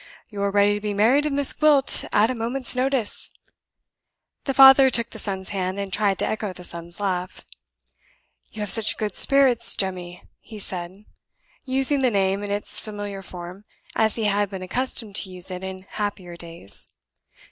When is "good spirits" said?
8.97-9.75